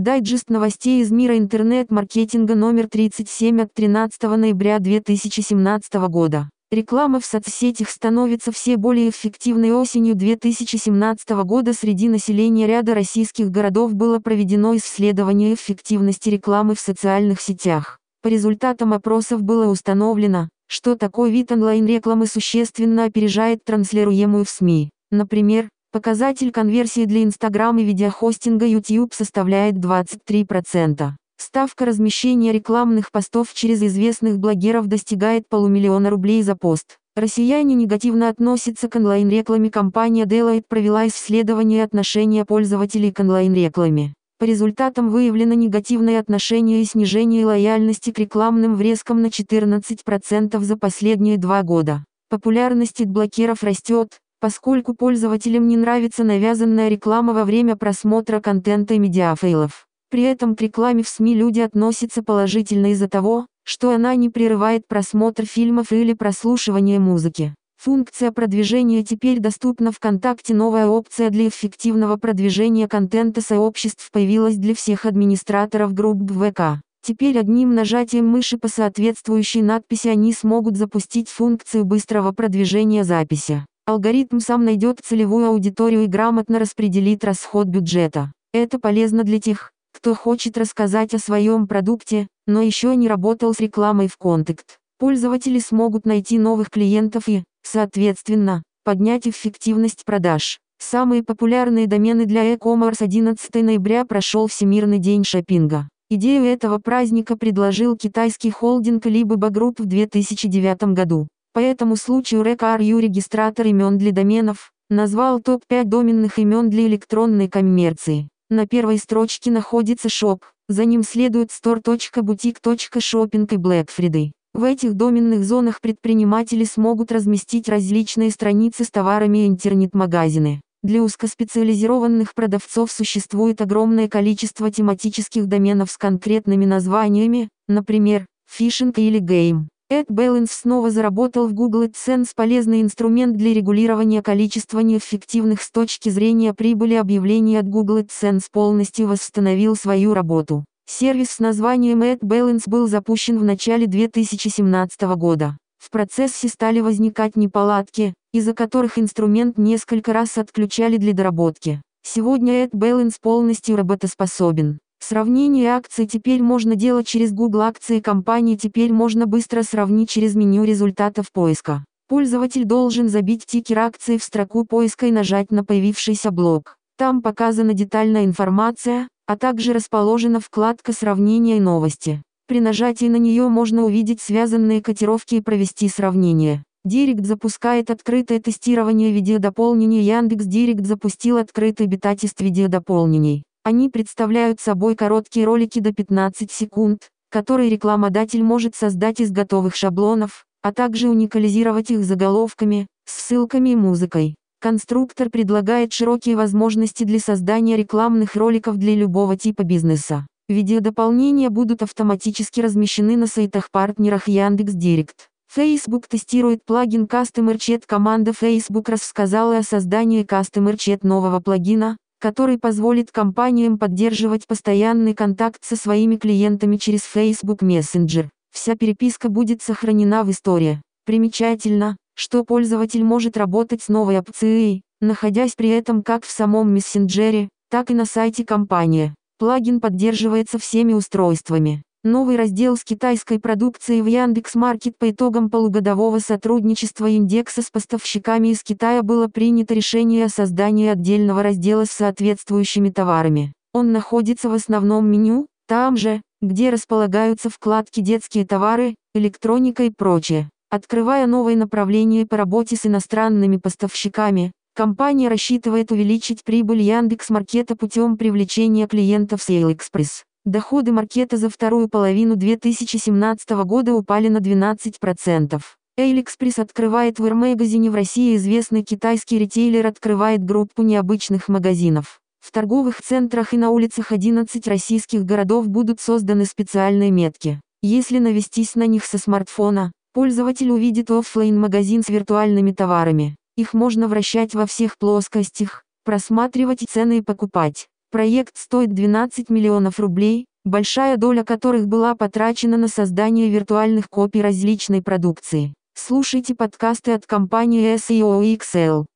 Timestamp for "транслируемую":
23.64-24.46